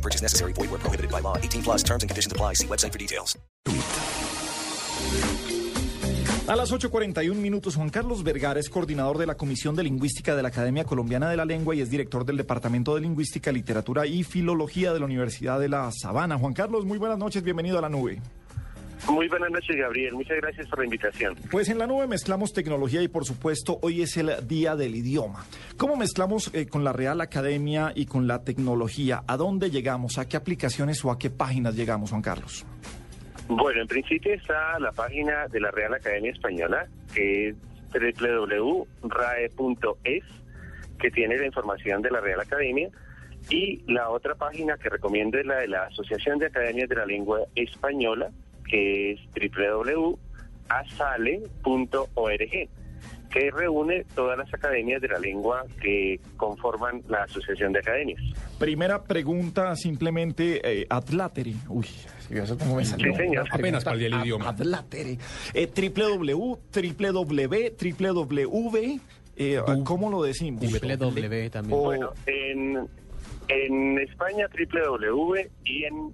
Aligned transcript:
No 0.00 0.02
purchase 0.02 0.22
necessary. 0.22 0.54
Void 0.54 0.70
where 0.70 0.80
prohibited 0.80 1.10
by 1.10 1.20
law. 1.20 1.36
18 1.36 1.62
plus 1.62 1.82
terms 1.82 2.02
and 2.02 2.08
conditions 2.08 2.32
apply. 2.32 2.54
See 2.54 2.66
website 2.66 2.92
for 2.92 2.98
details. 2.98 3.38
A 6.48 6.56
las 6.56 6.72
8.41 6.72 7.36
minutos, 7.36 7.76
Juan 7.76 7.90
Carlos 7.90 8.24
Vergara 8.24 8.58
es 8.58 8.68
coordinador 8.68 9.18
de 9.18 9.26
la 9.26 9.36
Comisión 9.36 9.76
de 9.76 9.84
Lingüística 9.84 10.34
de 10.34 10.42
la 10.42 10.48
Academia 10.48 10.82
Colombiana 10.84 11.30
de 11.30 11.36
la 11.36 11.44
Lengua 11.44 11.76
y 11.76 11.80
es 11.80 11.90
director 11.90 12.24
del 12.24 12.38
Departamento 12.38 12.96
de 12.96 13.02
Lingüística, 13.02 13.52
Literatura 13.52 14.04
y 14.04 14.24
Filología 14.24 14.92
de 14.92 14.98
la 14.98 15.04
Universidad 15.04 15.60
de 15.60 15.68
La 15.68 15.92
Sabana. 15.92 16.38
Juan 16.38 16.54
Carlos, 16.54 16.84
muy 16.84 16.98
buenas 16.98 17.18
noches, 17.18 17.44
bienvenido 17.44 17.78
a 17.78 17.82
la 17.82 17.88
nube. 17.88 18.20
Muy 19.08 19.28
buenas 19.28 19.50
noches, 19.50 19.76
Gabriel. 19.76 20.14
Muchas 20.14 20.36
gracias 20.38 20.68
por 20.68 20.80
la 20.80 20.84
invitación. 20.84 21.36
Pues 21.50 21.68
en 21.68 21.78
la 21.78 21.86
nube 21.86 22.06
mezclamos 22.06 22.52
tecnología 22.52 23.02
y 23.02 23.08
por 23.08 23.24
supuesto 23.24 23.78
hoy 23.82 24.02
es 24.02 24.16
el 24.16 24.30
Día 24.46 24.76
del 24.76 24.94
Idioma. 24.94 25.44
¿Cómo 25.76 25.96
mezclamos 25.96 26.50
eh, 26.54 26.66
con 26.66 26.84
la 26.84 26.92
Real 26.92 27.20
Academia 27.20 27.92
y 27.94 28.06
con 28.06 28.26
la 28.26 28.44
tecnología? 28.44 29.22
¿A 29.26 29.36
dónde 29.36 29.70
llegamos? 29.70 30.18
¿A 30.18 30.28
qué 30.28 30.36
aplicaciones 30.36 31.04
o 31.04 31.10
a 31.10 31.18
qué 31.18 31.30
páginas 31.30 31.74
llegamos, 31.74 32.10
Juan 32.10 32.22
Carlos? 32.22 32.66
Bueno, 33.48 33.80
en 33.80 33.88
principio 33.88 34.32
está 34.32 34.78
la 34.78 34.92
página 34.92 35.48
de 35.48 35.60
la 35.60 35.72
Real 35.72 35.94
Academia 35.94 36.30
Española, 36.30 36.86
que 37.12 37.48
es 37.48 37.56
www.rae.es, 37.92 39.44
que 41.00 41.10
tiene 41.10 41.36
la 41.36 41.46
información 41.46 42.00
de 42.02 42.10
la 42.10 42.20
Real 42.20 42.40
Academia. 42.40 42.90
Y 43.48 43.82
la 43.92 44.10
otra 44.10 44.34
página 44.36 44.76
que 44.76 44.88
recomiendo 44.88 45.38
es 45.38 45.46
la 45.46 45.56
de 45.56 45.68
la 45.68 45.84
Asociación 45.84 46.38
de 46.38 46.46
Academias 46.46 46.88
de 46.88 46.94
la 46.94 47.06
Lengua 47.06 47.40
Española, 47.56 48.30
que 48.70 49.12
es 49.12 49.20
www.asale.org, 51.50 52.68
que 53.30 53.50
reúne 53.52 54.04
todas 54.14 54.36
las 54.38 54.52
academias 54.52 55.00
de 55.00 55.08
la 55.08 55.18
lengua 55.18 55.64
que 55.80 56.20
conforman 56.36 57.02
la 57.08 57.22
Asociación 57.24 57.72
de 57.72 57.78
Academias. 57.78 58.20
Primera 58.58 59.02
pregunta, 59.02 59.74
simplemente, 59.76 60.60
eh, 60.82 60.86
Atlateri. 60.90 61.54
Uy, 61.68 61.86
eso 62.30 62.58
como 62.58 62.76
me 62.76 62.84
salió. 62.84 63.12
Sí, 63.12 63.18
señor. 63.18 63.46
Apenas 63.50 63.84
para 63.84 63.96
el 63.96 64.14
idioma. 64.14 64.48
Atlateri. 64.50 65.18
Eh, 65.54 65.68
www, 65.74 66.58
www, 66.74 67.72
www, 67.78 69.00
eh, 69.36 69.60
¿cómo 69.84 70.10
lo 70.10 70.22
decimos? 70.24 70.60
W 70.62 71.50
también. 71.50 71.78
O- 71.78 71.82
Bueno, 71.84 72.12
en, 72.26 72.78
en 73.48 73.98
España 74.00 74.46
www 74.52 75.34
y 75.64 75.84
en 75.84 76.12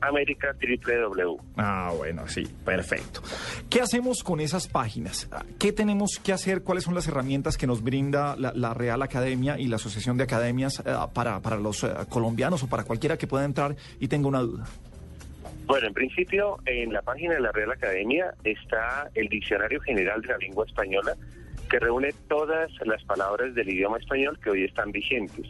América 0.00 0.54
www. 0.60 1.36
Ah, 1.56 1.92
bueno, 1.96 2.28
sí, 2.28 2.46
perfecto. 2.64 3.22
¿Qué 3.68 3.80
hacemos 3.80 4.22
con 4.22 4.40
esas 4.40 4.68
páginas? 4.68 5.28
¿Qué 5.58 5.72
tenemos 5.72 6.20
que 6.22 6.32
hacer? 6.32 6.62
¿Cuáles 6.62 6.84
son 6.84 6.94
las 6.94 7.08
herramientas 7.08 7.56
que 7.56 7.66
nos 7.66 7.82
brinda 7.82 8.36
la, 8.36 8.52
la 8.54 8.74
Real 8.74 9.02
Academia 9.02 9.58
y 9.58 9.66
la 9.66 9.76
Asociación 9.76 10.16
de 10.16 10.24
Academias 10.24 10.82
eh, 10.84 10.94
para, 11.14 11.40
para 11.40 11.56
los 11.56 11.84
eh, 11.84 11.90
colombianos 12.08 12.62
o 12.62 12.68
para 12.68 12.84
cualquiera 12.84 13.16
que 13.16 13.26
pueda 13.26 13.44
entrar 13.44 13.76
y 14.00 14.08
tenga 14.08 14.28
una 14.28 14.40
duda? 14.40 14.64
Bueno, 15.66 15.88
en 15.88 15.94
principio, 15.94 16.58
en 16.66 16.92
la 16.92 17.02
página 17.02 17.34
de 17.34 17.40
la 17.40 17.50
Real 17.50 17.72
Academia 17.72 18.32
está 18.44 19.10
el 19.14 19.28
Diccionario 19.28 19.80
General 19.80 20.22
de 20.22 20.28
la 20.28 20.38
Lengua 20.38 20.64
Española, 20.64 21.16
que 21.68 21.80
reúne 21.80 22.14
todas 22.28 22.70
las 22.84 23.02
palabras 23.02 23.52
del 23.54 23.68
idioma 23.68 23.98
español 23.98 24.38
que 24.38 24.50
hoy 24.50 24.64
están 24.64 24.92
vigentes, 24.92 25.46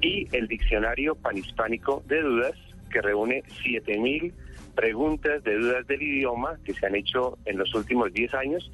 y 0.00 0.26
el 0.36 0.48
Diccionario 0.48 1.14
Panhispánico 1.14 2.02
de 2.08 2.22
Dudas, 2.22 2.56
que 2.92 3.02
reúne 3.02 3.42
7.000 3.64 4.32
preguntas 4.74 5.42
de 5.44 5.58
dudas 5.58 5.86
del 5.86 6.02
idioma 6.02 6.58
que 6.64 6.74
se 6.74 6.86
han 6.86 6.94
hecho 6.94 7.38
en 7.44 7.58
los 7.58 7.74
últimos 7.74 8.12
10 8.12 8.34
años, 8.34 8.70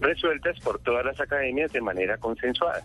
resueltas 0.00 0.58
por 0.60 0.78
todas 0.80 1.04
las 1.04 1.20
academias 1.20 1.72
de 1.72 1.80
manera 1.80 2.16
consensuada. 2.18 2.84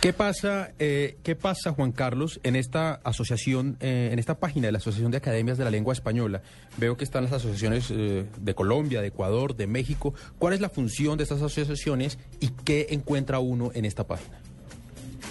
¿Qué 0.00 0.12
pasa, 0.12 0.72
eh, 0.78 1.16
¿Qué 1.22 1.34
pasa, 1.34 1.72
Juan 1.72 1.92
Carlos, 1.92 2.40
en 2.42 2.56
esta 2.56 2.94
asociación, 3.04 3.76
eh, 3.80 4.10
en 4.12 4.18
esta 4.18 4.38
página 4.38 4.66
de 4.66 4.72
la 4.72 4.78
Asociación 4.78 5.10
de 5.10 5.18
Academias 5.18 5.56
de 5.56 5.64
la 5.64 5.70
Lengua 5.70 5.92
Española? 5.92 6.42
Veo 6.76 6.96
que 6.96 7.04
están 7.04 7.24
las 7.24 7.32
asociaciones 7.32 7.90
eh, 7.90 8.26
de 8.38 8.54
Colombia, 8.54 9.00
de 9.00 9.08
Ecuador, 9.08 9.56
de 9.56 9.66
México. 9.66 10.14
¿Cuál 10.38 10.54
es 10.54 10.60
la 10.60 10.68
función 10.68 11.16
de 11.16 11.22
estas 11.22 11.40
asociaciones 11.40 12.18
y 12.40 12.48
qué 12.64 12.88
encuentra 12.90 13.38
uno 13.38 13.70
en 13.74 13.84
esta 13.84 14.06
página? 14.06 14.40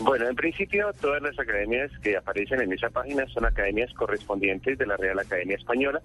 Bueno, 0.01 0.27
en 0.27 0.35
principio 0.35 0.91
todas 0.99 1.21
las 1.21 1.37
academias 1.39 1.91
que 2.01 2.17
aparecen 2.17 2.61
en 2.61 2.73
esa 2.73 2.89
página 2.89 3.25
son 3.27 3.45
academias 3.45 3.93
correspondientes 3.93 4.77
de 4.77 4.85
la 4.85 4.97
Real 4.97 5.19
Academia 5.19 5.55
Española, 5.55 6.01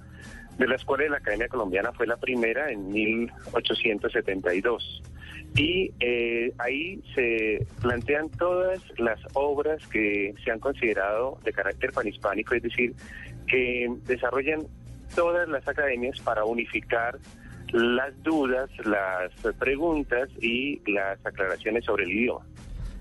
de 0.59 0.66
las 0.66 0.84
cuales 0.84 1.10
la 1.10 1.19
Academia 1.19 1.49
Colombiana 1.49 1.93
fue 1.93 2.06
la 2.06 2.16
primera 2.16 2.71
en 2.71 2.93
1872. 2.93 5.03
Y 5.56 5.93
eh, 6.00 6.53
ahí 6.59 7.03
se 7.15 7.66
plantean 7.81 8.28
todas 8.31 8.81
las 8.98 9.19
obras 9.32 9.84
que 9.88 10.34
se 10.44 10.50
han 10.50 10.60
considerado 10.60 11.38
de 11.44 11.53
carácter 11.53 11.93
panhispánico, 11.93 12.54
es 12.54 12.62
decir, 12.62 12.94
que 13.47 13.88
desarrollan 14.04 14.66
todas 15.15 15.48
las 15.48 15.66
academias 15.66 16.21
para 16.21 16.44
unificar 16.44 17.19
las 17.72 18.22
dudas, 18.22 18.71
las 18.84 19.32
preguntas 19.59 20.28
y 20.41 20.81
las 20.91 21.25
aclaraciones 21.25 21.84
sobre 21.84 22.04
el 22.04 22.12
idioma. 22.12 22.44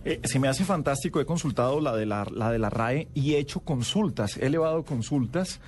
Eh, 0.10 0.20
se 0.24 0.40
me 0.40 0.48
hace 0.48 0.64
fantástico, 0.64 1.20
he 1.20 1.26
consultado 1.26 1.82
la 1.82 1.96
de 1.96 2.06
la, 2.06 2.26
la 2.34 2.52
de 2.52 2.60
la 2.60 2.70
RAE 2.70 3.08
y 3.14 3.34
he 3.34 3.40
hecho 3.40 3.60
consultas, 3.60 4.38
he 4.38 4.46
elevado 4.46 4.84
consultas 4.86 5.60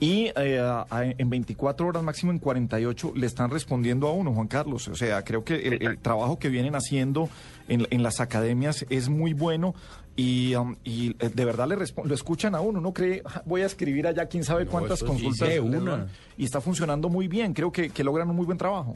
y 0.00 0.30
eh, 0.36 0.58
a- 0.60 0.86
en 1.16 1.30
24 1.30 1.86
horas, 1.86 2.02
máximo 2.02 2.30
en 2.30 2.38
48, 2.38 3.12
le 3.16 3.26
están 3.26 3.50
respondiendo 3.50 4.06
a 4.08 4.12
uno, 4.12 4.34
Juan 4.34 4.48
Carlos. 4.48 4.88
O 4.88 4.94
sea, 4.94 5.22
creo 5.24 5.44
que 5.44 5.54
el, 5.68 5.82
el 5.82 5.98
trabajo 5.98 6.38
que 6.38 6.50
vienen 6.50 6.74
haciendo 6.74 7.30
en, 7.68 7.86
en 7.90 8.02
las 8.02 8.20
academias 8.20 8.84
es 8.90 9.08
muy 9.08 9.32
bueno 9.32 9.74
y, 10.14 10.54
um, 10.54 10.76
y, 10.84 11.10
eh, 11.18 11.30
de 11.34 11.44
verdad 11.46 11.66
le 11.68 11.76
lo 11.76 12.14
escuchan 12.14 12.54
a 12.54 12.60
uno. 12.60 12.78
Uno 12.80 12.92
cree, 12.92 13.22
"Ah, 13.24 13.42
voy 13.46 13.62
a 13.62 13.66
escribir 13.66 14.06
allá 14.06 14.26
quién 14.26 14.44
sabe 14.44 14.66
cuántas 14.66 15.00
consultas. 15.22 15.48
una. 15.60 15.78
dan", 15.96 16.08
Y 16.36 16.44
está 16.44 16.60
funcionando 16.60 17.08
muy 17.08 17.28
bien, 17.28 17.54
creo 17.54 17.72
que, 17.72 17.88
que 17.88 18.04
logran 18.04 18.28
un 18.28 18.36
muy 18.36 18.44
buen 18.44 18.58
trabajo. 18.58 18.94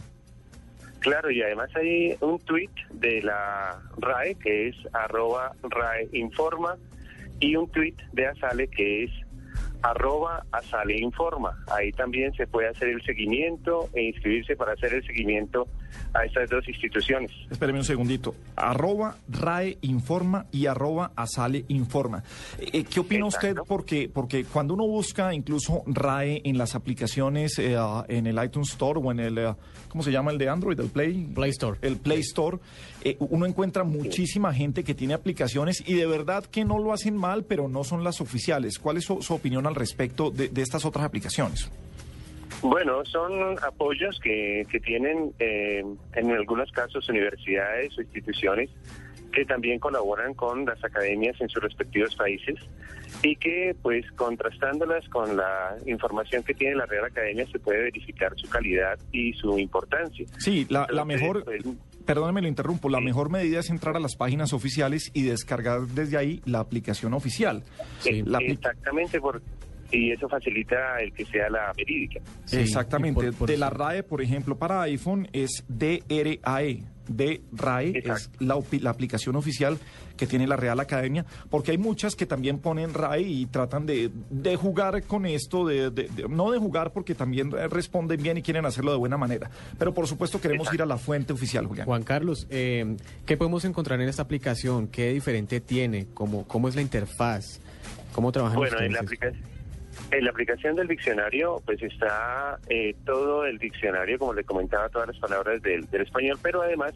Claro, 1.00 1.30
y 1.30 1.42
además 1.42 1.70
hay 1.76 2.14
un 2.20 2.38
tuit 2.40 2.70
de 2.92 3.22
la 3.22 3.80
RAE 3.98 4.34
que 4.34 4.68
es 4.68 4.76
arroba 4.92 5.52
RAE 5.62 6.08
Informa 6.12 6.76
y 7.40 7.56
un 7.56 7.68
tuit 7.70 7.98
de 8.12 8.26
Asale 8.26 8.68
que 8.68 9.04
es 9.04 9.10
arroba 9.82 10.44
Asale 10.52 10.98
Informa. 10.98 11.56
Ahí 11.72 11.90
también 11.92 12.34
se 12.34 12.46
puede 12.46 12.68
hacer 12.68 12.88
el 12.88 13.02
seguimiento 13.02 13.88
e 13.94 14.02
inscribirse 14.02 14.56
para 14.56 14.74
hacer 14.74 14.92
el 14.92 15.06
seguimiento 15.06 15.66
a 16.14 16.24
estas 16.24 16.48
dos 16.50 16.66
instituciones. 16.68 17.30
Espéreme 17.50 17.78
un 17.78 17.84
segundito. 17.84 18.34
Arroba 18.56 19.16
RAE 19.28 19.78
Informa 19.82 20.46
y 20.52 20.66
arroba 20.66 21.12
Asale 21.16 21.64
Informa. 21.68 22.22
Eh, 22.58 22.84
¿Qué 22.84 23.00
opina 23.00 23.26
usted? 23.26 23.56
Porque, 23.66 24.10
porque 24.12 24.44
cuando 24.44 24.74
uno 24.74 24.86
busca 24.86 25.32
incluso 25.34 25.82
RAE 25.86 26.42
en 26.44 26.58
las 26.58 26.74
aplicaciones, 26.74 27.58
eh, 27.58 27.76
ah, 27.78 28.04
en 28.08 28.26
el 28.26 28.42
iTunes 28.42 28.70
Store 28.70 29.00
o 29.02 29.10
en 29.12 29.20
el, 29.20 29.38
eh, 29.38 29.54
¿cómo 29.88 30.02
se 30.02 30.10
llama 30.12 30.30
el 30.30 30.38
de 30.38 30.48
Android? 30.48 30.78
El 30.80 30.88
Play. 30.88 31.26
Play 31.34 31.50
Store. 31.50 31.78
El 31.82 31.96
Play 31.96 32.20
Store. 32.20 32.58
eh, 33.02 33.16
uno 33.20 33.46
encuentra 33.46 33.84
muchísima 33.84 34.52
gente 34.52 34.84
que 34.84 34.94
tiene 34.94 35.14
aplicaciones 35.14 35.82
y 35.86 35.94
de 35.94 36.06
verdad 36.06 36.44
que 36.44 36.64
no 36.64 36.78
lo 36.78 36.92
hacen 36.92 37.16
mal, 37.16 37.44
pero 37.44 37.68
no 37.68 37.84
son 37.84 38.04
las 38.04 38.20
oficiales. 38.20 38.78
¿Cuál 38.78 38.98
es 38.98 39.04
su, 39.04 39.22
su 39.22 39.34
opinión 39.34 39.66
al 39.66 39.74
respecto 39.74 40.30
de, 40.30 40.48
de 40.48 40.62
estas 40.62 40.84
otras 40.84 41.04
aplicaciones? 41.04 41.70
Bueno, 42.62 43.04
son 43.06 43.56
apoyos 43.62 44.18
que, 44.20 44.66
que 44.70 44.80
tienen 44.80 45.32
eh, 45.38 45.82
en 46.14 46.30
algunos 46.30 46.70
casos 46.72 47.08
universidades 47.08 47.96
o 47.98 48.02
instituciones 48.02 48.68
que 49.32 49.44
también 49.44 49.78
colaboran 49.78 50.34
con 50.34 50.64
las 50.66 50.82
academias 50.84 51.40
en 51.40 51.48
sus 51.48 51.62
respectivos 51.62 52.16
países 52.16 52.56
y 53.22 53.36
que 53.36 53.76
pues 53.80 54.04
contrastándolas 54.16 55.08
con 55.08 55.36
la 55.36 55.76
información 55.86 56.42
que 56.42 56.52
tiene 56.52 56.74
la 56.74 56.86
Real 56.86 57.04
Academia 57.04 57.46
se 57.50 57.60
puede 57.60 57.80
verificar 57.82 58.32
su 58.36 58.48
calidad 58.48 58.98
y 59.12 59.32
su 59.34 59.56
importancia. 59.58 60.26
Sí, 60.38 60.66
la, 60.68 60.86
la 60.90 61.04
mejor, 61.04 61.44
pues, 61.44 61.62
perdóneme, 62.04 62.42
lo 62.42 62.48
interrumpo, 62.48 62.88
la 62.88 62.98
Sí. 62.98 63.04
mejor 63.04 63.30
medida 63.30 63.60
es 63.60 63.70
entrar 63.70 63.96
a 63.96 64.00
las 64.00 64.16
páginas 64.16 64.52
oficiales 64.52 65.10
y 65.14 65.22
descargar 65.22 65.82
desde 65.82 66.16
ahí 66.16 66.42
la 66.44 66.58
aplicación 66.58 67.14
oficial. 67.14 67.62
La 68.24 68.38
apli- 68.40 68.52
exactamente 68.54 69.20
y 69.92 70.12
eso 70.12 70.28
facilita 70.28 71.00
el 71.00 71.12
que 71.12 71.24
sea 71.24 71.48
la 71.50 71.72
verídica. 71.76 72.20
Sí, 72.44 72.58
Exactamente. 72.58 73.20
y 73.26 73.30
por- 73.30 73.34
por 73.34 73.48
de 73.48 73.54
eso- 73.54 73.60
la 73.60 73.70
RAE, 73.70 74.02
por 74.02 74.22
ejemplo, 74.22 74.56
para 74.56 74.82
iPhone 74.82 75.28
es 75.32 75.64
DRAE, 75.68 76.82
de 77.08 77.40
RAE, 77.52 77.92
es 78.04 78.30
la, 78.38 78.60
la, 78.80 78.90
aplicación 78.90 79.34
oficial 79.34 79.78
que 80.16 80.28
tiene 80.28 80.46
la 80.46 80.54
Real 80.54 80.78
Academia, 80.78 81.24
porque 81.48 81.72
hay 81.72 81.78
muchas 81.78 82.14
que 82.14 82.24
también 82.24 82.60
ponen 82.60 82.94
RAE 82.94 83.22
y 83.22 83.46
tratan 83.46 83.84
de, 83.84 84.10
de 84.30 84.54
jugar 84.54 85.02
con 85.04 85.26
esto, 85.26 85.66
de, 85.66 85.90
no 86.28 86.52
de 86.52 86.58
jugar 86.58 86.92
porque 86.92 87.16
también 87.16 87.50
responden 87.50 88.22
bien 88.22 88.38
y 88.38 88.42
quieren 88.42 88.64
hacerlo 88.64 88.92
de 88.92 88.98
buena 88.98 89.16
manera. 89.16 89.50
Pero 89.76 89.92
por 89.92 90.06
supuesto 90.06 90.40
queremos 90.40 90.72
ir 90.72 90.82
a 90.82 90.86
la 90.86 90.98
fuente 90.98 91.32
oficial, 91.32 91.66
Julián. 91.66 91.86
Juan 91.86 92.04
Carlos, 92.04 92.46
eh, 92.48 92.96
¿qué 93.26 93.36
podemos 93.36 93.64
encontrar 93.64 94.00
en 94.00 94.08
esta 94.08 94.22
aplicación? 94.22 94.86
¿Qué 94.86 95.12
diferente 95.12 95.60
tiene? 95.60 96.06
¿Cómo, 96.14 96.46
cómo 96.46 96.68
es 96.68 96.76
la 96.76 96.82
interfaz? 96.82 97.58
¿Cómo 98.12 98.30
trabajan 98.30 98.56
bueno, 98.58 98.78
En 98.78 98.92
la 98.92 99.00
aplicación 99.00 99.42
en 100.10 100.24
la 100.24 100.30
aplicación 100.30 100.76
del 100.76 100.88
diccionario, 100.88 101.62
pues 101.64 101.82
está 101.82 102.58
eh, 102.68 102.94
todo 103.04 103.44
el 103.44 103.58
diccionario, 103.58 104.18
como 104.18 104.34
le 104.34 104.44
comentaba, 104.44 104.88
todas 104.88 105.08
las 105.08 105.18
palabras 105.18 105.62
del, 105.62 105.86
español, 105.92 106.38
pero 106.42 106.62
además 106.62 106.92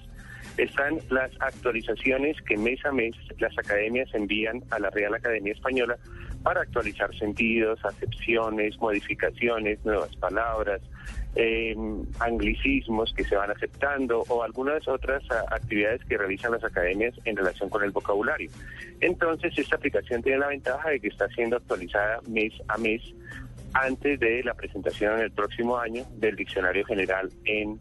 están 0.57 0.99
las 1.11 1.31
actualizaciones 1.41 2.37
que 2.43 2.57
mes 2.57 2.85
a 2.85 2.93
mes 2.93 3.15
las 3.39 3.57
academias 3.59 4.09
envían 4.15 4.63
a 4.71 4.79
la 4.79 4.91
Real 4.91 5.15
Academia 5.15 5.53
Española 5.53 5.97
para 6.43 6.61
actualizar 6.61 7.15
sentidos, 7.17 7.79
acepciones, 7.85 8.79
modificaciones, 8.79 9.79
nuevas 9.85 10.15
palabras, 10.17 10.81
eh, 11.37 11.75
anglicismos 12.21 13.13
que 13.15 13.25
se 13.25 13.37
van 13.37 13.51
aceptando 13.51 14.25
o 14.29 14.43
algunas 14.43 14.87
otras 14.87 15.23
actividades 15.51 16.05
que 16.05 16.17
realizan 16.17 16.53
las 16.53 16.65
academias 16.65 17.15
en 17.25 17.37
relación 17.37 17.69
con 17.69 17.83
el 17.83 17.91
vocabulario. 17.91 18.51
Entonces, 19.01 19.57
esta 19.57 19.77
aplicación 19.77 20.23
tiene 20.23 20.39
la 20.39 20.49
ventaja 20.49 20.91
de 20.91 21.01
que 21.01 21.09
está 21.09 21.29
siendo 21.29 21.57
actualizada 21.57 22.21
mes 22.29 22.53
a 22.69 22.79
mes 22.79 23.03
antes 23.75 24.21
de 24.21 24.43
la 24.45 24.55
presentación 24.55 25.15
en 25.19 25.25
el 25.25 25.31
próximo 25.33 25.77
año 25.77 26.05
del 26.17 26.37
Diccionario 26.37 26.85
General 26.85 27.29
en 27.45 27.81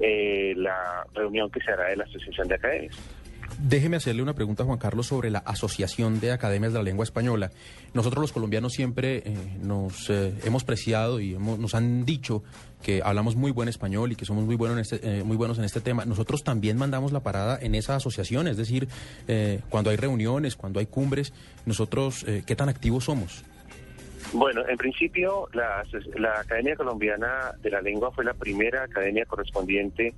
eh, 0.00 0.54
la 0.56 1.06
reunión 1.14 1.50
que 1.50 1.60
se 1.60 1.70
hará 1.70 1.88
de 1.88 1.96
la 1.96 2.04
Asociación 2.04 2.48
de 2.48 2.54
Academias. 2.54 2.98
Déjeme 3.66 3.96
hacerle 3.96 4.20
una 4.20 4.34
pregunta 4.34 4.62
a 4.62 4.66
Juan 4.66 4.78
Carlos 4.78 5.06
sobre 5.06 5.30
la 5.30 5.38
Asociación 5.38 6.20
de 6.20 6.32
Academias 6.32 6.74
de 6.74 6.80
la 6.80 6.82
Lengua 6.82 7.02
Española. 7.02 7.50
Nosotros 7.94 8.20
los 8.20 8.30
colombianos 8.30 8.74
siempre 8.74 9.22
eh, 9.24 9.34
nos 9.62 10.10
eh, 10.10 10.34
hemos 10.44 10.64
preciado 10.64 11.18
y 11.18 11.32
nos 11.32 11.74
han 11.74 12.04
dicho 12.04 12.42
que 12.82 13.00
hablamos 13.02 13.36
muy 13.36 13.52
buen 13.52 13.70
español 13.70 14.12
y 14.12 14.16
que 14.16 14.26
somos 14.26 14.44
muy 14.44 14.58
este, 14.78 15.00
eh, 15.02 15.24
muy 15.24 15.38
buenos 15.38 15.56
en 15.56 15.64
este 15.64 15.80
tema. 15.80 16.04
Nosotros 16.04 16.44
también 16.44 16.76
mandamos 16.76 17.10
la 17.10 17.20
parada 17.20 17.58
en 17.58 17.74
esa 17.74 17.96
asociación, 17.96 18.48
es 18.48 18.58
decir, 18.58 18.86
cuando 19.70 19.88
hay 19.88 19.96
reuniones, 19.96 20.56
cuando 20.56 20.78
hay 20.78 20.84
cumbres, 20.84 21.32
nosotros, 21.64 22.26
¿qué 22.46 22.56
tan 22.56 22.68
activos 22.68 23.04
somos? 23.04 23.44
Bueno, 24.34 24.60
en 24.68 24.76
principio 24.76 25.48
la, 25.54 25.82
la 26.16 26.40
Academia 26.40 26.76
Colombiana 26.76 27.54
de 27.62 27.70
la 27.70 27.80
Lengua 27.80 28.12
fue 28.12 28.24
la 28.24 28.34
primera 28.34 28.82
academia 28.82 29.24
correspondiente 29.24 30.12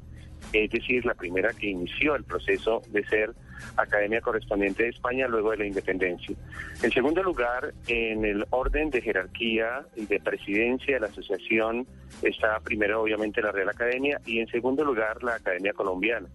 es 0.53 0.71
decir, 0.71 1.05
la 1.05 1.15
primera 1.15 1.53
que 1.53 1.69
inició 1.69 2.15
el 2.15 2.25
proceso 2.25 2.83
de 2.89 3.05
ser 3.07 3.33
Academia 3.77 4.21
Correspondiente 4.21 4.85
de 4.85 4.89
España 4.91 5.27
luego 5.29 5.51
de 5.51 5.59
la 5.59 5.67
independencia. 5.67 6.37
En 6.83 6.91
segundo 6.91 7.23
lugar, 7.23 7.73
en 7.89 8.25
el 8.25 8.47
orden 8.51 8.91
de 8.91 9.01
jerarquía 9.01 9.87
y 9.95 10.07
de 10.07 10.21
presidencia 10.21 10.95
de 10.95 11.01
la 11.01 11.07
asociación 11.07 11.87
está 12.23 12.61
primero 12.61 13.03
obviamente 13.03 13.43
la 13.43 13.53
Real 13.53 13.69
Academia 13.69 14.21
y 14.27 14.41
en 14.41 14.49
segundo 14.49 14.85
lugar 14.85 15.23
la 15.23 15.35
Academia 15.37 15.73
Colombiana. 15.73 16.29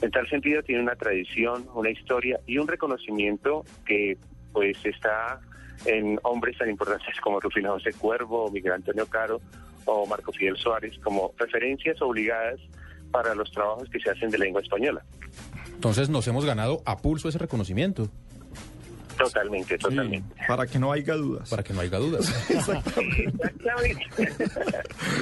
En 0.00 0.10
tal 0.10 0.28
sentido 0.28 0.62
tiene 0.62 0.82
una 0.82 0.96
tradición, 0.96 1.66
una 1.74 1.90
historia 1.90 2.40
y 2.46 2.58
un 2.58 2.66
reconocimiento 2.66 3.64
que 3.84 4.16
pues 4.52 4.76
está 4.84 5.40
en 5.86 6.18
hombres 6.22 6.58
tan 6.58 6.68
importantes 6.70 7.20
como 7.20 7.40
Rufino 7.40 7.72
José 7.72 7.92
Cuervo, 7.92 8.50
Miguel 8.50 8.72
Antonio 8.72 9.06
Caro 9.06 9.40
o 9.84 10.06
Marco 10.06 10.32
Fidel 10.32 10.56
Suárez 10.56 10.98
como 11.02 11.32
referencias 11.38 12.00
obligadas 12.02 12.60
para 13.12 13.34
los 13.34 13.50
trabajos 13.52 13.88
que 13.90 14.00
se 14.00 14.10
hacen 14.10 14.30
de 14.30 14.38
lengua 14.38 14.60
española. 14.60 15.04
Entonces 15.74 16.08
nos 16.08 16.26
hemos 16.26 16.44
ganado 16.44 16.82
a 16.84 16.96
pulso 16.96 17.28
ese 17.28 17.38
reconocimiento. 17.38 18.08
Totalmente, 19.16 19.78
totalmente. 19.78 20.34
para 20.48 20.66
que 20.66 20.78
no 20.78 20.90
haya 20.90 21.14
dudas. 21.14 21.48
Para 21.48 21.62
que 21.62 21.72
no 21.72 21.80
haya 21.80 21.98
dudas. 21.98 22.32
Exactamente. 22.50 24.08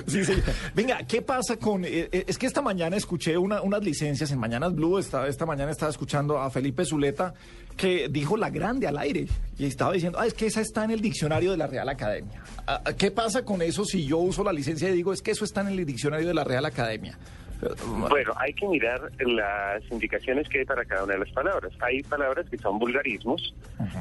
sí, 0.06 0.24
sí. 0.24 0.34
Venga, 0.74 1.04
¿qué 1.06 1.22
pasa 1.22 1.56
con...? 1.56 1.84
Eh, 1.84 2.08
eh, 2.12 2.24
es 2.26 2.38
que 2.38 2.46
esta 2.46 2.62
mañana 2.62 2.96
escuché 2.96 3.36
unas 3.36 3.82
licencias 3.82 4.30
en 4.30 4.38
Mañanas 4.38 4.74
Blue, 4.74 4.98
esta, 4.98 5.26
esta 5.26 5.44
mañana 5.44 5.70
estaba 5.70 5.90
escuchando 5.90 6.38
a 6.38 6.50
Felipe 6.50 6.84
Zuleta 6.84 7.34
que 7.76 8.08
dijo 8.08 8.36
la 8.36 8.50
grande 8.50 8.86
al 8.86 8.98
aire 8.98 9.26
y 9.58 9.64
estaba 9.64 9.92
diciendo, 9.92 10.18
ah, 10.20 10.26
es 10.26 10.34
que 10.34 10.46
esa 10.46 10.60
está 10.60 10.84
en 10.84 10.90
el 10.90 11.00
diccionario 11.00 11.50
de 11.50 11.56
la 11.56 11.66
Real 11.66 11.88
Academia. 11.88 12.42
Ah, 12.66 12.82
¿Qué 12.96 13.10
pasa 13.10 13.44
con 13.44 13.62
eso 13.62 13.84
si 13.84 14.06
yo 14.06 14.18
uso 14.18 14.44
la 14.44 14.52
licencia 14.52 14.88
y 14.88 14.92
digo, 14.92 15.12
es 15.12 15.22
que 15.22 15.30
eso 15.30 15.44
está 15.44 15.62
en 15.62 15.68
el 15.68 15.86
diccionario 15.86 16.28
de 16.28 16.34
la 16.34 16.44
Real 16.44 16.64
Academia? 16.64 17.18
Bueno, 18.08 18.32
hay 18.36 18.52
que 18.54 18.66
mirar 18.66 19.10
las 19.18 19.82
indicaciones 19.90 20.48
que 20.48 20.60
hay 20.60 20.64
para 20.64 20.84
cada 20.84 21.04
una 21.04 21.14
de 21.14 21.20
las 21.20 21.30
palabras. 21.32 21.72
Hay 21.80 22.02
palabras 22.02 22.48
que 22.48 22.58
son 22.58 22.78
vulgarismos, 22.78 23.54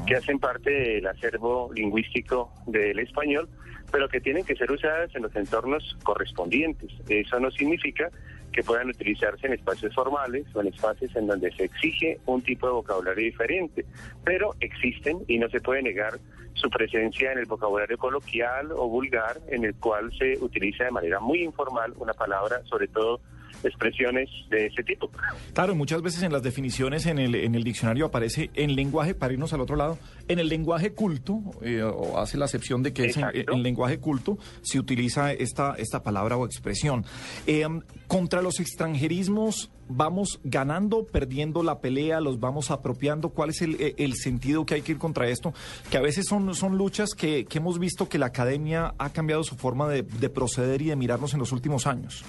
que 0.07 0.15
hacen 0.15 0.39
parte 0.39 0.69
del 0.69 1.07
acervo 1.07 1.71
lingüístico 1.73 2.51
del 2.67 2.99
español, 2.99 3.49
pero 3.91 4.07
que 4.07 4.21
tienen 4.21 4.45
que 4.45 4.55
ser 4.55 4.71
usadas 4.71 5.13
en 5.15 5.23
los 5.23 5.35
entornos 5.35 5.97
correspondientes. 6.03 6.91
Eso 7.07 7.39
no 7.39 7.51
significa 7.51 8.09
que 8.51 8.63
puedan 8.63 8.89
utilizarse 8.89 9.47
en 9.47 9.53
espacios 9.53 9.93
formales 9.93 10.45
o 10.53 10.61
en 10.61 10.67
espacios 10.67 11.15
en 11.15 11.27
donde 11.27 11.51
se 11.51 11.65
exige 11.65 12.19
un 12.25 12.41
tipo 12.41 12.67
de 12.67 12.73
vocabulario 12.73 13.23
diferente, 13.23 13.85
pero 14.23 14.55
existen 14.59 15.19
y 15.27 15.37
no 15.37 15.49
se 15.49 15.59
puede 15.59 15.83
negar 15.83 16.19
su 16.53 16.69
presencia 16.69 17.31
en 17.31 17.39
el 17.39 17.45
vocabulario 17.45 17.97
coloquial 17.97 18.71
o 18.71 18.87
vulgar 18.87 19.39
en 19.49 19.65
el 19.65 19.75
cual 19.75 20.11
se 20.17 20.37
utiliza 20.41 20.85
de 20.85 20.91
manera 20.91 21.19
muy 21.19 21.43
informal 21.43 21.93
una 21.97 22.13
palabra, 22.13 22.61
sobre 22.65 22.87
todo 22.87 23.21
expresiones 23.63 24.29
de 24.49 24.67
ese 24.67 24.83
tipo. 24.83 25.09
Claro, 25.53 25.75
muchas 25.75 26.01
veces 26.01 26.23
en 26.23 26.31
las 26.31 26.43
definiciones 26.43 27.05
en 27.05 27.19
el, 27.19 27.35
en 27.35 27.55
el 27.55 27.63
diccionario 27.63 28.05
aparece 28.05 28.49
en 28.53 28.75
lenguaje, 28.75 29.15
para 29.15 29.33
irnos 29.33 29.53
al 29.53 29.61
otro 29.61 29.75
lado, 29.75 29.97
en 30.27 30.39
el 30.39 30.47
lenguaje 30.47 30.91
culto, 30.91 31.41
eh, 31.61 31.81
o 31.81 32.19
hace 32.19 32.37
la 32.37 32.45
acepción 32.45 32.83
de 32.83 32.93
que 32.93 33.05
es 33.05 33.17
en, 33.17 33.63
lenguaje 33.63 33.99
culto, 33.99 34.37
se 34.61 34.79
utiliza 34.79 35.33
esta, 35.33 35.75
esta 35.77 36.03
palabra 36.03 36.37
o 36.37 36.45
expresión. 36.45 37.05
Eh, 37.47 37.67
contra 38.07 38.41
los 38.41 38.59
extranjerismos, 38.59 39.71
¿vamos 39.87 40.39
ganando, 40.43 41.05
perdiendo 41.05 41.63
la 41.63 41.79
pelea, 41.79 42.21
los 42.21 42.39
vamos 42.39 42.71
apropiando? 42.71 43.29
¿Cuál 43.29 43.49
es 43.49 43.61
el, 43.61 43.93
el 43.97 44.15
sentido 44.15 44.65
que 44.65 44.75
hay 44.75 44.81
que 44.81 44.93
ir 44.93 44.97
contra 44.97 45.27
esto? 45.27 45.53
Que 45.89 45.97
a 45.97 46.01
veces 46.01 46.25
son, 46.27 46.53
son 46.55 46.77
luchas 46.77 47.13
que, 47.15 47.45
que 47.45 47.57
hemos 47.57 47.79
visto 47.79 48.07
que 48.07 48.17
la 48.17 48.27
academia 48.27 48.93
ha 48.97 49.09
cambiado 49.09 49.43
su 49.43 49.55
forma 49.55 49.89
de, 49.89 50.03
de 50.03 50.29
proceder 50.29 50.81
y 50.81 50.85
de 50.85 50.95
mirarnos 50.95 51.33
en 51.33 51.39
los 51.39 51.51
últimos 51.51 51.87
años. 51.87 52.23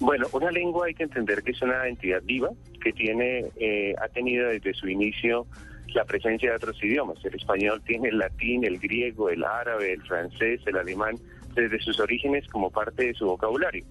Bueno, 0.00 0.26
una 0.32 0.50
lengua 0.50 0.86
hay 0.86 0.94
que 0.94 1.04
entender 1.04 1.42
que 1.42 1.52
es 1.52 1.62
una 1.62 1.86
entidad 1.86 2.22
viva 2.22 2.50
que 2.82 2.92
tiene, 2.92 3.46
eh, 3.56 3.94
ha 4.00 4.08
tenido 4.08 4.48
desde 4.48 4.74
su 4.74 4.88
inicio 4.88 5.46
la 5.94 6.04
presencia 6.04 6.50
de 6.50 6.56
otros 6.56 6.82
idiomas. 6.82 7.24
El 7.24 7.34
español 7.34 7.80
tiene 7.86 8.08
el 8.08 8.18
latín, 8.18 8.64
el 8.64 8.78
griego, 8.78 9.30
el 9.30 9.44
árabe, 9.44 9.92
el 9.92 10.02
francés, 10.02 10.60
el 10.66 10.76
alemán, 10.76 11.16
desde 11.54 11.78
sus 11.80 12.00
orígenes 12.00 12.46
como 12.48 12.70
parte 12.70 13.06
de 13.06 13.14
su 13.14 13.26
vocabulario. 13.26 13.84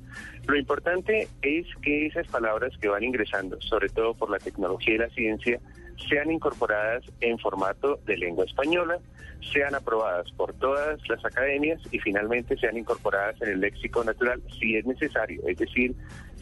Lo 0.47 0.57
importante 0.57 1.27
es 1.41 1.65
que 1.81 2.07
esas 2.07 2.27
palabras 2.27 2.77
que 2.77 2.89
van 2.89 3.03
ingresando, 3.03 3.59
sobre 3.61 3.89
todo 3.89 4.13
por 4.13 4.29
la 4.29 4.37
tecnología 4.37 4.95
y 4.95 4.97
la 4.97 5.09
ciencia, 5.09 5.59
sean 6.07 6.31
incorporadas 6.31 7.03
en 7.21 7.37
formato 7.39 7.99
de 8.05 8.17
lengua 8.17 8.45
española, 8.45 8.99
sean 9.51 9.75
aprobadas 9.75 10.31
por 10.31 10.53
todas 10.53 10.99
las 11.09 11.23
academias 11.25 11.81
y 11.91 11.99
finalmente 11.99 12.57
sean 12.57 12.77
incorporadas 12.77 13.41
en 13.41 13.49
el 13.49 13.59
léxico 13.59 14.03
natural 14.03 14.41
si 14.59 14.77
es 14.77 14.85
necesario, 14.85 15.41
es 15.47 15.57
decir, 15.57 15.95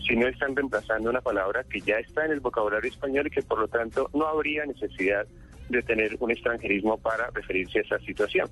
si 0.06 0.16
no 0.16 0.28
están 0.28 0.56
reemplazando 0.56 1.10
una 1.10 1.22
palabra 1.22 1.64
que 1.64 1.82
ya 1.82 1.98
está 1.98 2.26
en 2.26 2.32
el 2.32 2.40
vocabulario 2.40 2.90
español 2.90 3.28
y 3.28 3.30
que 3.30 3.42
por 3.42 3.60
lo 3.60 3.68
tanto 3.68 4.10
no 4.14 4.28
habría 4.28 4.66
necesidad 4.66 5.26
de 5.70 5.82
tener 5.84 6.18
un 6.20 6.32
extranjerismo 6.32 6.98
para 6.98 7.30
referirse 7.32 7.80
a 7.80 7.82
esa 7.82 8.00
situación. 8.00 8.50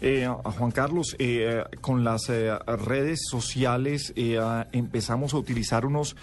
Eh, 0.00 0.28
Juan 0.58 0.70
Carlos, 0.70 1.16
eh, 1.18 1.64
con 1.80 2.04
las 2.04 2.28
eh, 2.28 2.56
redes 2.66 3.20
sociales 3.30 4.12
eh, 4.16 4.38
empezamos 4.72 5.34
a 5.34 5.38
utilizar 5.38 5.86
unos 5.86 6.16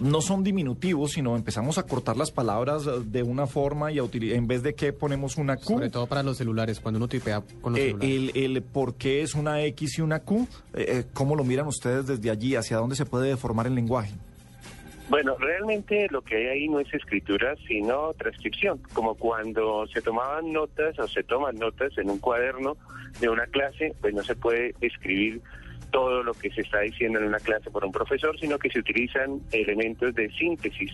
no 0.00 0.20
son 0.20 0.44
diminutivos, 0.44 1.12
sino 1.12 1.36
empezamos 1.36 1.78
a 1.78 1.84
cortar 1.84 2.16
las 2.16 2.30
palabras 2.30 2.84
de 3.06 3.22
una 3.22 3.46
forma 3.46 3.92
y 3.92 3.98
a 3.98 4.02
en 4.12 4.46
vez 4.46 4.62
de 4.62 4.74
que 4.74 4.92
ponemos 4.92 5.36
una 5.36 5.56
Q. 5.56 5.74
Sobre 5.74 5.90
todo 5.90 6.06
para 6.06 6.22
los 6.22 6.36
celulares, 6.36 6.80
cuando 6.80 6.98
uno 6.98 7.08
tipea 7.08 7.42
con 7.60 7.72
los 7.72 7.80
eh, 7.80 7.94
celulares. 7.98 8.32
El, 8.34 8.62
por 8.62 8.94
qué 8.94 9.22
es 9.22 9.34
una 9.34 9.62
X 9.64 9.98
y 9.98 10.02
una 10.02 10.20
Q, 10.20 10.46
eh, 10.74 10.84
eh, 10.88 11.04
¿cómo 11.12 11.34
lo 11.36 11.44
miran 11.44 11.66
ustedes 11.66 12.06
desde 12.06 12.30
allí? 12.30 12.56
¿Hacia 12.56 12.76
dónde 12.78 12.96
se 12.96 13.06
puede 13.06 13.28
deformar 13.28 13.66
el 13.66 13.74
lenguaje? 13.74 14.12
Bueno, 15.08 15.36
realmente 15.38 16.08
lo 16.10 16.22
que 16.22 16.36
hay 16.36 16.46
ahí 16.46 16.68
no 16.68 16.80
es 16.80 16.92
escritura, 16.92 17.54
sino 17.68 18.12
transcripción, 18.14 18.80
como 18.92 19.14
cuando 19.14 19.86
se 19.86 20.02
tomaban 20.02 20.52
notas 20.52 20.98
o 20.98 21.06
se 21.06 21.22
toman 21.22 21.56
notas 21.56 21.96
en 21.96 22.10
un 22.10 22.18
cuaderno 22.18 22.76
de 23.20 23.28
una 23.28 23.46
clase, 23.46 23.94
pues 24.00 24.14
no 24.14 24.24
se 24.24 24.34
puede 24.34 24.74
escribir 24.80 25.40
todo 25.92 26.24
lo 26.24 26.34
que 26.34 26.50
se 26.50 26.62
está 26.62 26.80
diciendo 26.80 27.20
en 27.20 27.26
una 27.26 27.38
clase 27.38 27.70
por 27.70 27.84
un 27.84 27.92
profesor, 27.92 28.38
sino 28.38 28.58
que 28.58 28.68
se 28.68 28.80
utilizan 28.80 29.40
elementos 29.52 30.14
de 30.14 30.28
síntesis 30.32 30.90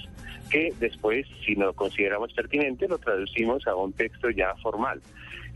que 0.50 0.72
después, 0.78 1.26
si 1.46 1.56
no 1.56 1.72
consideramos 1.72 2.32
pertinente, 2.34 2.86
lo 2.86 2.98
traducimos 2.98 3.66
a 3.66 3.74
un 3.74 3.92
texto 3.94 4.28
ya 4.30 4.54
formal. 4.62 5.00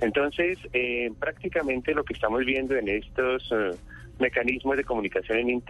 Entonces, 0.01 0.59
eh, 0.73 1.13
prácticamente 1.19 1.95
lo 1.95 2.05
que 2.05 2.15
estamos 2.15 2.45
viendo 2.45 2.75
en 2.75 2.89
estos 2.89 3.51
eh, 3.53 3.71
mecanismos 4.19 4.77
de 4.77 4.85
comunicación 4.85 5.39
en, 5.39 5.63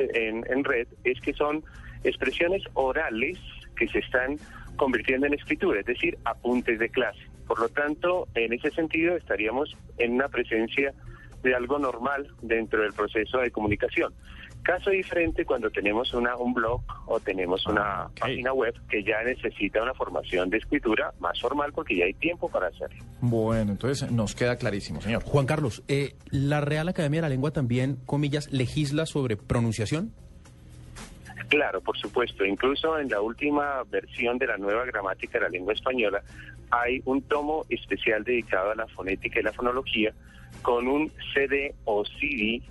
en, 0.48 0.64
red 0.64 0.86
es 1.04 1.20
que 1.20 1.32
son 1.32 1.64
expresiones 2.04 2.62
orales 2.74 3.38
que 3.76 3.88
se 3.88 3.98
están 3.98 4.38
convirtiendo 4.76 5.26
en 5.26 5.34
escritura, 5.34 5.80
es 5.80 5.86
decir, 5.86 6.18
apuntes 6.24 6.78
de 6.78 6.88
clase. 6.88 7.20
Por 7.46 7.60
lo 7.60 7.68
tanto, 7.68 8.28
en 8.34 8.52
ese 8.52 8.70
sentido 8.70 9.16
estaríamos 9.16 9.76
en 9.98 10.14
una 10.14 10.28
presencia 10.28 10.92
de 11.42 11.54
algo 11.54 11.78
normal 11.78 12.28
dentro 12.42 12.82
del 12.82 12.92
proceso 12.92 13.38
de 13.38 13.50
comunicación. 13.50 14.12
Caso 14.62 14.90
diferente 14.90 15.44
cuando 15.44 15.70
tenemos 15.70 16.12
una, 16.12 16.36
un 16.36 16.52
blog 16.52 16.80
o 17.06 17.20
tenemos 17.20 17.64
una 17.66 18.08
página 18.18 18.52
web 18.52 18.74
que 18.88 19.04
ya 19.04 19.22
necesita 19.22 19.80
una 19.80 19.94
formación 19.94 20.50
de 20.50 20.58
escritura 20.58 21.12
más 21.20 21.40
formal 21.40 21.72
porque 21.72 21.96
ya 21.96 22.06
hay 22.06 22.14
tiempo 22.14 22.48
para 22.48 22.66
hacerlo. 22.66 23.04
Bueno, 23.20 23.70
entonces 23.70 24.10
nos 24.10 24.34
queda 24.34 24.56
clarísimo, 24.56 25.00
señor. 25.00 25.22
Juan 25.22 25.46
Carlos, 25.46 25.84
eh, 25.86 26.16
¿la 26.30 26.60
Real 26.60 26.88
Academia 26.88 27.18
de 27.18 27.22
la 27.22 27.28
Lengua 27.28 27.52
también, 27.52 27.98
comillas, 28.06 28.52
legisla 28.52 29.06
sobre 29.06 29.36
pronunciación? 29.36 30.12
Claro, 31.48 31.80
por 31.80 31.96
supuesto. 31.98 32.44
Incluso 32.44 32.98
en 32.98 33.08
la 33.08 33.20
última 33.20 33.82
versión 33.84 34.38
de 34.38 34.46
la 34.46 34.56
nueva 34.56 34.84
gramática 34.84 35.38
de 35.38 35.44
la 35.44 35.50
lengua 35.50 35.74
española 35.74 36.22
hay 36.70 37.00
un 37.04 37.22
tomo 37.22 37.64
especial 37.68 38.24
dedicado 38.24 38.72
a 38.72 38.74
la 38.74 38.86
fonética 38.88 39.40
y 39.40 39.42
la 39.42 39.52
fonología 39.52 40.12
con 40.62 40.88
un 40.88 41.10
CD 41.32 41.74
o 41.84 42.04
CD 42.04 42.62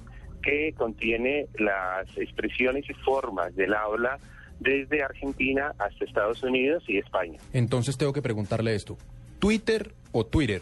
que 0.42 0.74
contiene 0.78 1.48
las 1.58 2.06
expresiones 2.18 2.90
y 2.90 2.94
formas 2.94 3.56
del 3.56 3.74
habla 3.74 4.20
desde 4.60 5.04
Argentina 5.04 5.74
hasta 5.78 6.06
Estados 6.06 6.44
Unidos 6.44 6.84
y 6.88 6.98
España. 6.98 7.40
Entonces 7.54 7.98
tengo 7.98 8.14
que 8.14 8.22
preguntarle 8.22 8.76
esto. 8.76 8.98
¿Twitter 9.40 9.94
o 10.12 10.26
Twitter? 10.26 10.62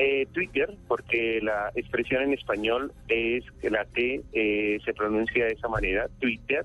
Eh, 0.00 0.28
Twitter, 0.30 0.72
porque 0.86 1.40
la 1.42 1.72
expresión 1.74 2.22
en 2.22 2.32
español 2.32 2.92
es 3.08 3.42
que 3.60 3.68
la 3.68 3.84
T 3.84 4.22
eh, 4.32 4.78
se 4.84 4.94
pronuncia 4.94 5.46
de 5.46 5.54
esa 5.54 5.66
manera, 5.66 6.06
Twitter. 6.20 6.64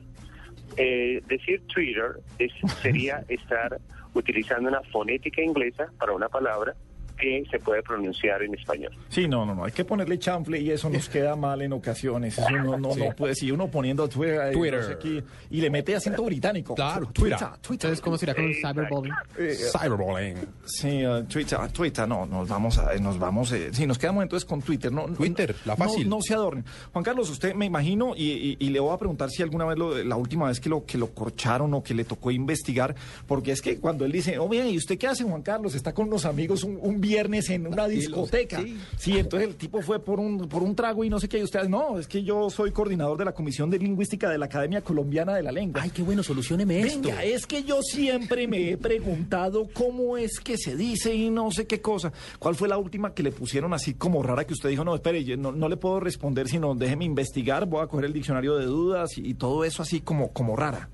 Eh, 0.77 1.19
decir 1.27 1.63
Twitter 1.65 2.17
es, 2.37 2.51
sería 2.83 3.25
estar 3.29 3.79
utilizando 4.13 4.69
una 4.69 4.83
fonética 4.83 5.41
inglesa 5.41 5.91
para 5.97 6.11
una 6.11 6.29
palabra 6.29 6.75
que 7.23 7.43
se 7.49 7.59
puede 7.59 7.81
pronunciar 7.83 8.43
en 8.43 8.53
español. 8.53 8.91
Sí, 9.09 9.27
no, 9.27 9.45
no, 9.45 9.55
no, 9.55 9.63
hay 9.65 9.71
que 9.71 9.85
ponerle 9.85 10.19
chanfle 10.19 10.59
y 10.59 10.71
eso 10.71 10.89
nos 10.89 11.07
queda 11.07 11.35
mal 11.35 11.61
en 11.61 11.71
ocasiones. 11.73 12.37
Eso 12.37 12.49
no, 12.51 12.77
no, 12.77 12.95
no 12.95 13.15
puede, 13.15 13.33
si 13.35 13.49
uno 13.51 13.67
poniendo 13.69 14.07
Twitter, 14.09 14.39
ahí, 14.41 14.53
Twitter. 14.53 14.81
no 14.81 14.87
sé 14.87 14.97
qué, 14.99 15.23
y 15.49 15.61
le 15.61 15.69
mete 15.69 15.95
acento 15.95 16.23
británico. 16.23 16.75
Claro, 16.75 17.07
Twitter, 17.07 17.37
Twitter. 17.37 17.47
Twitter. 17.61 17.87
Entonces, 17.89 18.01
¿cómo 18.01 18.17
sería 18.17 18.35
con 18.35 18.45
un 18.45 18.53
cyberbullying? 18.53 19.13
Cyberbullying. 19.71 20.35
Sí, 20.65 21.05
uh, 21.05 21.23
Twitter, 21.23 21.57
Twitter, 21.71 22.07
no, 22.07 22.25
nos 22.25 22.47
vamos 22.49 22.77
a, 22.77 22.93
nos 22.95 23.17
vamos, 23.17 23.51
eh, 23.51 23.69
sí, 23.71 23.85
nos 23.87 23.97
quedamos 23.97 24.23
entonces 24.23 24.45
con 24.45 24.61
Twitter, 24.61 24.91
no, 24.91 25.07
no- 25.07 25.15
Twitter, 25.15 25.55
la 25.65 25.75
fácil. 25.75 26.09
No, 26.09 26.17
no 26.17 26.21
se 26.21 26.33
adornen. 26.33 26.65
Juan 26.91 27.03
Carlos, 27.03 27.29
usted 27.29 27.53
me 27.55 27.65
imagino 27.65 28.13
y, 28.15 28.23
y- 28.31 28.57
y 28.59 28.69
le 28.69 28.79
voy 28.79 28.93
a 28.93 28.97
preguntar 28.97 29.29
si 29.29 29.41
alguna 29.43 29.65
vez 29.65 29.77
lo- 29.77 30.03
la 30.03 30.15
última 30.15 30.47
vez 30.47 30.59
que 30.59 30.69
lo 30.69 30.85
que 30.85 30.97
lo 30.97 31.07
corcharon 31.13 31.73
o 31.73 31.83
que 31.83 31.93
le 31.93 32.03
tocó 32.03 32.31
investigar, 32.31 32.95
porque 33.27 33.51
es 33.51 33.61
que 33.61 33.77
cuando 33.79 34.05
él 34.05 34.11
dice, 34.11 34.37
oh 34.39 34.49
bien, 34.49 34.67
¿y 34.67 34.77
usted 34.77 34.97
qué 34.97 35.07
hace, 35.07 35.23
Juan 35.23 35.41
Carlos? 35.41 35.75
Está 35.75 35.93
con 35.93 36.07
unos 36.07 36.25
amigos 36.25 36.63
un, 36.63 36.77
un 36.81 36.99
viernes 36.99 37.12
en 37.17 37.67
una 37.67 37.87
discoteca. 37.87 38.61
sí. 38.61 38.77
Sí. 38.97 39.17
entonces 39.17 39.49
el 39.49 39.55
tipo 39.55 39.81
fue 39.81 39.99
por 39.99 40.19
un 40.19 40.47
por 40.47 40.63
un 40.63 40.75
trago 40.75 41.03
y 41.03 41.09
no 41.09 41.19
sé 41.19 41.27
qué. 41.27 41.39
Y 41.39 41.43
ustedes, 41.43 41.69
no, 41.69 41.99
es 41.99 42.07
que 42.07 42.23
yo 42.23 42.49
soy 42.49 42.71
coordinador 42.71 43.17
de 43.17 43.25
la 43.25 43.33
Comisión 43.33 43.69
de 43.69 43.79
Lingüística 43.79 44.29
de 44.29 44.37
la 44.37 44.45
Academia 44.45 44.81
Colombiana 44.81 45.35
de 45.35 45.43
la 45.43 45.51
Lengua. 45.51 45.81
Ay, 45.83 45.89
qué 45.89 46.01
bueno, 46.01 46.23
solucioneme 46.23 46.81
esto. 46.81 47.01
Venga, 47.01 47.23
es 47.23 47.45
que 47.45 47.63
yo 47.63 47.81
siempre 47.81 48.47
me 48.47 48.71
he 48.71 48.77
preguntado 48.77 49.67
cómo 49.73 50.17
es 50.17 50.39
que 50.39 50.57
se 50.57 50.75
dice 50.75 51.13
y 51.13 51.29
no 51.29 51.51
sé 51.51 51.67
qué 51.67 51.81
cosa. 51.81 52.11
¿Cuál 52.39 52.55
fue 52.55 52.67
la 52.67 52.77
última 52.77 53.13
que 53.13 53.23
le 53.23 53.31
pusieron 53.31 53.73
así 53.73 53.93
como 53.93 54.23
rara 54.23 54.45
que 54.45 54.53
usted 54.53 54.69
dijo, 54.69 54.83
no, 54.83 54.95
espere, 54.95 55.23
yo 55.23 55.37
no, 55.37 55.51
no 55.51 55.69
le 55.69 55.77
puedo 55.77 55.99
responder, 55.99 56.47
sino 56.47 56.75
déjeme 56.75 57.05
investigar, 57.05 57.65
voy 57.65 57.83
a 57.83 57.87
coger 57.87 58.05
el 58.05 58.13
diccionario 58.13 58.55
de 58.55 58.65
dudas 58.65 59.17
y, 59.17 59.27
y 59.29 59.33
todo 59.35 59.63
eso 59.63 59.81
así 59.81 60.01
como, 60.01 60.31
como 60.33 60.55
rara? 60.55 60.89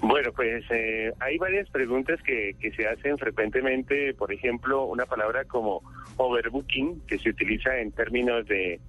Bueno, 0.00 0.32
pues 0.32 0.64
eh, 0.70 1.12
hay 1.20 1.38
varias 1.38 1.68
preguntas 1.70 2.20
que, 2.22 2.54
que 2.60 2.72
se 2.72 2.86
hacen 2.86 3.18
frecuentemente. 3.18 4.14
Por 4.14 4.32
ejemplo, 4.32 4.84
una 4.84 5.06
palabra 5.06 5.44
como 5.44 5.82
overbooking, 6.16 7.02
que 7.06 7.18
se 7.18 7.30
utiliza 7.30 7.78
en 7.78 7.92
términos 7.92 8.46
de, 8.46 8.80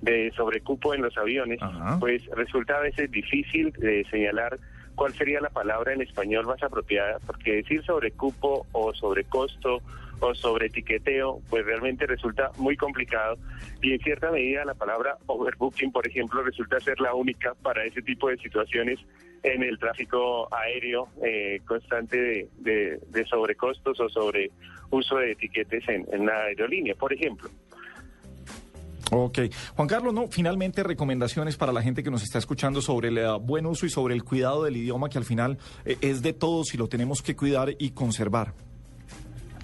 de 0.00 0.32
sobrecupo 0.36 0.94
en 0.94 1.02
los 1.02 1.16
aviones, 1.16 1.60
Ajá. 1.62 1.98
pues 1.98 2.24
resulta 2.26 2.76
a 2.76 2.80
veces 2.80 3.10
difícil 3.10 3.72
de 3.72 4.04
señalar 4.10 4.58
cuál 4.94 5.12
sería 5.14 5.40
la 5.40 5.50
palabra 5.50 5.92
en 5.92 6.02
español 6.02 6.46
más 6.46 6.62
apropiada, 6.62 7.18
porque 7.26 7.56
decir 7.56 7.82
sobrecupo 7.84 8.66
o 8.72 8.94
sobrecosto 8.94 9.80
o 10.20 10.34
sobre 10.34 10.66
etiqueteo, 10.66 11.40
pues 11.50 11.64
realmente 11.64 12.06
resulta 12.06 12.50
muy 12.58 12.76
complicado 12.76 13.36
y 13.82 13.92
en 13.92 13.98
cierta 14.00 14.30
medida 14.30 14.64
la 14.64 14.74
palabra 14.74 15.16
overbooking, 15.26 15.90
por 15.90 16.06
ejemplo, 16.06 16.42
resulta 16.42 16.78
ser 16.80 17.00
la 17.00 17.14
única 17.14 17.54
para 17.62 17.84
ese 17.84 18.02
tipo 18.02 18.28
de 18.28 18.36
situaciones 18.38 19.00
en 19.44 19.62
el 19.62 19.78
tráfico 19.78 20.48
aéreo 20.52 21.08
eh, 21.22 21.60
constante 21.64 22.20
de, 22.20 22.48
de- 22.58 22.98
de 23.10 23.26
sobrecostos 23.26 24.00
o 24.00 24.08
sobre 24.08 24.50
uso 24.90 25.16
de 25.18 25.32
etiquetes 25.32 25.86
en, 25.88 26.04
en 26.12 26.26
la 26.26 26.44
aerolínea, 26.46 26.94
por 26.96 27.12
ejemplo. 27.12 27.48
Ok. 29.12 29.38
Juan 29.76 29.86
Carlos, 29.86 30.14
no, 30.14 30.28
finalmente 30.28 30.82
recomendaciones 30.82 31.56
para 31.56 31.72
la 31.72 31.82
gente 31.82 32.02
que 32.02 32.10
nos 32.10 32.22
está 32.22 32.38
escuchando 32.38 32.80
sobre 32.80 33.08
el 33.08 33.18
eh, 33.18 33.26
buen 33.40 33.66
uso 33.66 33.86
y 33.86 33.90
sobre 33.90 34.14
el 34.14 34.24
cuidado 34.24 34.64
del 34.64 34.76
idioma 34.78 35.08
que 35.10 35.18
al 35.18 35.24
final 35.24 35.58
eh, 35.84 35.96
es 36.00 36.22
de 36.22 36.32
todos 36.32 36.74
y 36.74 36.78
lo 36.78 36.88
tenemos 36.88 37.22
que 37.22 37.36
cuidar 37.36 37.68
y 37.78 37.90
conservar. 37.90 38.54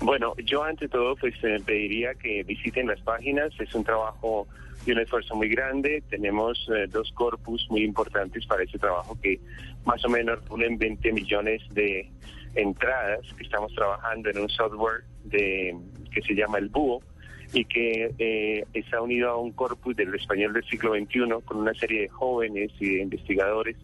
Bueno, 0.02 0.34
yo 0.44 0.62
ante 0.62 0.88
todo 0.88 1.16
pues 1.16 1.34
eh, 1.42 1.56
pediría 1.64 2.14
que 2.14 2.42
visiten 2.44 2.86
las 2.86 3.00
páginas, 3.00 3.50
es 3.58 3.74
un 3.74 3.82
trabajo 3.84 4.46
y 4.86 4.92
un 4.92 4.98
esfuerzo 4.98 5.34
muy 5.34 5.48
grande, 5.48 6.02
tenemos 6.08 6.68
eh, 6.74 6.86
dos 6.88 7.12
corpus 7.12 7.66
muy 7.70 7.82
importantes 7.82 8.46
para 8.46 8.62
ese 8.62 8.78
trabajo 8.78 9.18
que 9.20 9.40
más 9.84 10.04
o 10.04 10.08
menos 10.08 10.38
unen 10.50 10.78
20 10.78 11.12
millones 11.12 11.62
de 11.72 12.10
entradas 12.54 13.20
que 13.36 13.44
estamos 13.44 13.72
trabajando 13.74 14.30
en 14.30 14.38
un 14.38 14.48
software 14.48 15.04
de 15.24 15.76
que 16.12 16.22
se 16.22 16.34
llama 16.34 16.58
el 16.58 16.68
Búho 16.68 17.02
y 17.52 17.64
que 17.64 18.14
eh, 18.18 18.64
está 18.72 19.00
unido 19.00 19.30
a 19.30 19.36
un 19.36 19.52
corpus 19.52 19.96
del 19.96 20.14
español 20.14 20.52
del 20.52 20.64
siglo 20.64 20.94
XXI 20.94 21.42
con 21.44 21.58
una 21.58 21.74
serie 21.74 22.02
de 22.02 22.08
jóvenes 22.08 22.70
y 22.78 22.96
de 22.96 23.02
investigadores 23.02 23.76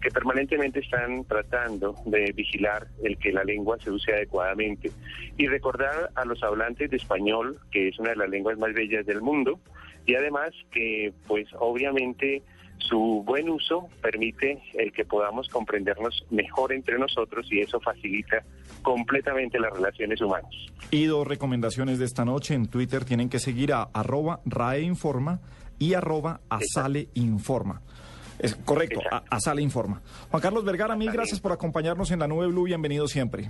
que 0.00 0.10
permanentemente 0.10 0.80
están 0.80 1.24
tratando 1.24 1.94
de 2.04 2.32
vigilar 2.32 2.88
el 3.02 3.16
que 3.16 3.32
la 3.32 3.42
lengua 3.42 3.78
se 3.78 3.90
use 3.90 4.12
adecuadamente. 4.12 4.90
Y 5.38 5.46
recordar 5.46 6.10
a 6.14 6.24
los 6.26 6.42
hablantes 6.42 6.90
de 6.90 6.98
español 6.98 7.58
que 7.70 7.88
es 7.88 7.98
una 7.98 8.10
de 8.10 8.16
las 8.16 8.28
lenguas 8.28 8.58
más 8.58 8.74
bellas 8.74 9.06
del 9.06 9.22
mundo 9.22 9.58
y 10.06 10.14
además 10.14 10.50
que 10.70 11.12
pues 11.26 11.46
obviamente 11.58 12.42
su 12.78 13.22
buen 13.24 13.48
uso 13.48 13.88
permite 14.02 14.60
el 14.74 14.92
que 14.92 15.04
podamos 15.04 15.48
comprendernos 15.48 16.26
mejor 16.30 16.72
entre 16.72 16.98
nosotros 16.98 17.46
y 17.50 17.60
eso 17.60 17.80
facilita 17.80 18.44
completamente 18.82 19.58
las 19.58 19.72
relaciones 19.72 20.20
humanas. 20.20 20.50
Y 20.90 21.04
dos 21.06 21.26
recomendaciones 21.26 21.98
de 21.98 22.04
esta 22.04 22.24
noche. 22.26 22.54
En 22.54 22.66
Twitter 22.68 23.04
tienen 23.04 23.30
que 23.30 23.38
seguir 23.38 23.72
a 23.72 23.84
arroba 23.94 24.40
raeinforma 24.44 25.40
y 25.78 25.94
arroba 25.94 26.40
asaleinforma. 26.50 27.80
Es 28.38 28.54
correcto, 28.56 29.00
a, 29.00 29.04
Exacto. 29.04 29.26
Asale 29.30 29.62
Informa. 29.62 30.02
Juan 30.30 30.42
Carlos 30.42 30.64
Vergara, 30.64 30.96
mil 30.96 31.10
gracias 31.10 31.40
por 31.40 31.52
acompañarnos 31.52 32.10
en 32.10 32.18
la 32.18 32.26
Nube 32.28 32.48
Blue. 32.48 32.64
Bienvenido 32.64 33.06
siempre. 33.08 33.48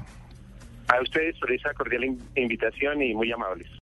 A 0.88 1.00
ustedes 1.02 1.36
por 1.38 1.50
esa 1.50 1.72
cordial 1.72 2.04
in- 2.04 2.18
invitación 2.36 3.02
y 3.02 3.14
muy 3.14 3.32
amables. 3.32 3.66